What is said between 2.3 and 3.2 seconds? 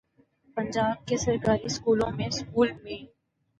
school meal